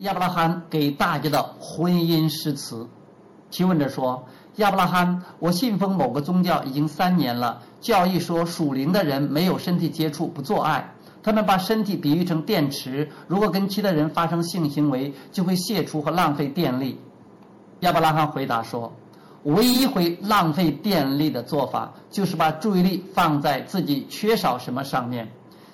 [0.00, 2.88] 亚伯拉罕给大家的婚姻诗词。
[3.50, 4.24] 提问者说
[4.56, 7.60] ：“亚伯拉罕，我信奉某个宗教已经三年了。
[7.82, 16.98] 教义说属灵的人没有身体接触不做爱，他们把身体比喻成电池，如果跟其他人发生性行为，就会泄出和浪费电力。”
[17.80, 18.90] 亚伯拉罕回答说
[19.44, 25.30] ：“唯一会浪费电力的做法，就是把注意力放在自己缺少什么上面。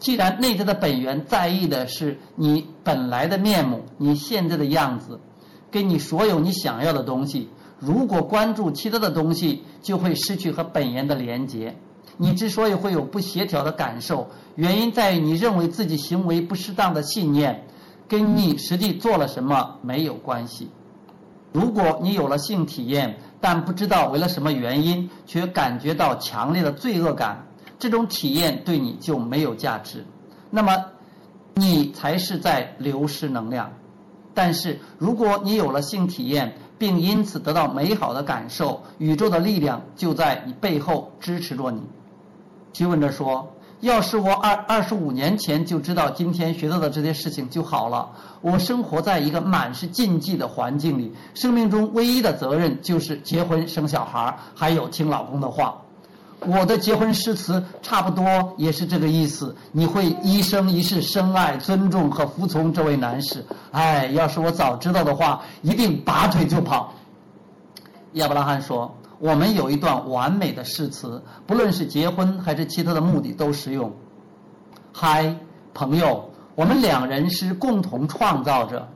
[0.00, 5.20] 既然内在的本源在意的是你本来的面目，你现在的样子，
[5.70, 7.50] 跟你所有你想要的东西。
[7.78, 11.76] 如果关注其他的东西，就会失去和本源的连结。
[12.16, 17.66] 你之所以会有不协调的感受，原因在于你认为自己行为不适当的信念，
[18.08, 20.70] 跟你实际做了什么没有关系。”
[21.52, 27.46] 如果你有了性体验，但不知道为了什么原因，却感觉到强烈的罪恶感，
[27.80, 30.06] 这种体验对你就没有价值。
[30.50, 30.84] 那么，
[31.54, 33.72] 你才是在流失能量。
[34.32, 41.82] 但是，如果你有了性体验，并因此得到美好的感受，宇宙的力量就在你背后支持着你。
[42.72, 43.52] 提问者说。
[43.80, 48.10] 要是我二二十五年前就知道今天学到的这些事情就好了。
[48.42, 55.80] 我生活在一个满是禁忌的环境里，生命中唯一的责任就是结婚生小孩，还有听老公的话。
[56.46, 59.54] 我的结婚誓词差不多也是这个意思。
[59.72, 63.44] 你会一生一世深爱、尊重和服从这位男士。
[63.70, 66.92] 哎，要是我早知道的话，一定拔腿就跑。
[68.14, 68.94] 亚伯拉罕说。
[69.20, 73.92] 我们有一段完美的誓词，不论是结婚还是其他的目的都适用。
[74.94, 75.36] 嗨，
[75.74, 78.88] 朋友，我们两人是共同创造者。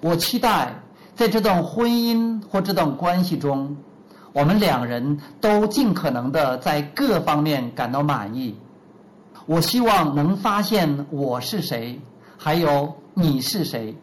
[0.00, 0.74] 我期待
[1.14, 3.76] 在这段婚姻或这段关系中，
[4.32, 8.56] 我们两人都尽可能的在各方面感到满意。
[9.46, 12.00] 我希望能发现我是谁，
[12.38, 13.96] 还有你是谁。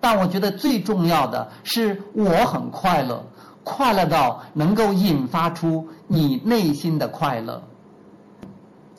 [0.00, 3.24] 但我觉得最重要的是我很快乐。
[3.62, 7.62] 快乐到能够引发出你内心的快乐。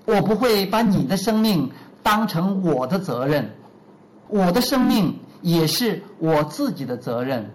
[0.05, 1.69] 我不会把你的生命
[2.03, 3.49] 当成我的责任，
[4.27, 7.49] 我的生命也是我自己的责任。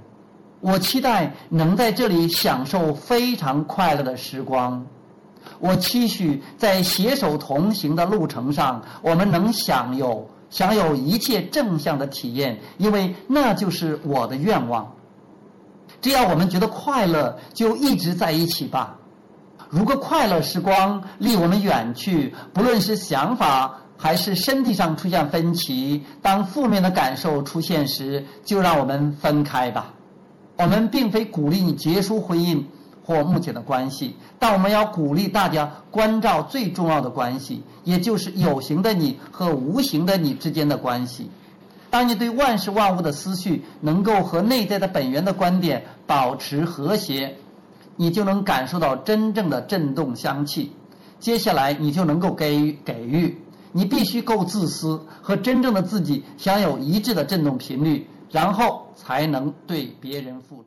[0.66, 4.84] 我期待能在这里享受非常快乐的时光。
[5.60, 14.92] 我期许在携手同行的路程上，我们能享有享有一切正向的体验，因为那就是我的愿望。
[16.00, 18.98] 只要我们觉得快乐，就一直在一起吧。
[19.70, 29.92] 如果快乐时光离我们远去，不论是想法还是身体上出现分歧，当负面的感受出现时，就让我们分开吧。
[30.56, 32.62] 我们并非鼓励你结束婚姻
[33.04, 41.30] 或目前的关系，但我们要鼓励大家关照最重要的关系，也就是有形的你和无形的你之间的关系。
[41.88, 47.36] 当你对万事万物的思绪能够和内在的本源的观点保持和谐，
[47.96, 50.72] 你就能感受到真正的振动香气。
[51.20, 53.40] 接下来，你就能够给予给予。
[53.72, 60.64] 你必须够自私，和真正的自己享有一致的振动频率，然后才能对别人付出。